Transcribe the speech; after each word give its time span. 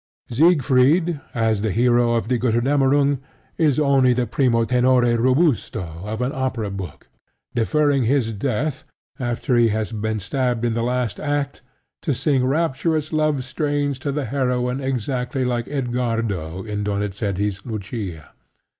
Siegfried, 0.31 1.21
as 1.35 1.61
the 1.61 1.69
hero 1.69 2.15
of 2.15 2.27
Die 2.27 2.39
Gotterdammerung, 2.39 3.19
is 3.59 3.77
only 3.77 4.13
the 4.13 4.25
primo 4.25 4.65
tenore 4.65 5.15
robusto 5.19 6.01
of 6.03 6.23
an 6.23 6.31
opera 6.33 6.71
book, 6.71 7.07
deferring 7.53 8.05
his 8.05 8.31
death, 8.31 8.83
after 9.19 9.55
he 9.55 9.67
has 9.67 9.91
been 9.91 10.19
stabbed 10.19 10.65
in 10.65 10.73
the 10.73 10.81
last 10.81 11.19
act, 11.19 11.61
to 12.01 12.15
sing 12.15 12.43
rapturous 12.43 13.13
love 13.13 13.43
strains 13.43 13.99
to 13.99 14.11
the 14.11 14.25
heroine 14.25 14.81
exactly 14.81 15.45
like 15.45 15.67
Edgardo 15.67 16.63
in 16.63 16.83
Donizetti's 16.83 17.63
Lucia. 17.63 18.31